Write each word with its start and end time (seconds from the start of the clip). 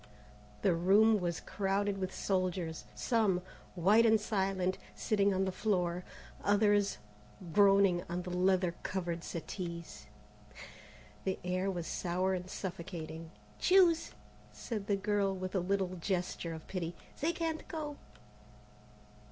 The 0.63 0.73
room 0.73 1.19
was 1.19 1.39
crowded 1.41 1.99
with 1.99 2.11
soldiers, 2.11 2.85
some, 2.95 3.43
white 3.75 4.03
and 4.03 4.19
silent, 4.19 4.79
sitting 4.95 5.31
on 5.31 5.45
the 5.45 5.51
floor, 5.51 6.03
others 6.43 6.97
groaning 7.53 8.01
on 8.09 8.23
the 8.23 8.31
leather 8.31 8.73
covered 8.81 9.23
settees. 9.23 10.07
The 11.23 11.37
air 11.43 11.69
was 11.69 11.85
sour 11.85 12.33
and 12.33 12.49
suffocating. 12.49 13.29
"Choose!" 13.59 14.13
said 14.51 14.87
the 14.87 14.95
girl 14.97 15.35
with 15.35 15.53
a 15.53 15.59
little 15.59 15.95
gesture 15.97 16.55
of 16.55 16.65
pity; 16.67 16.95
"they 17.19 17.31
can't 17.31 17.67
go!" 17.67 17.97